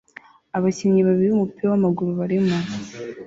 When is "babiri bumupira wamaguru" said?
1.07-2.11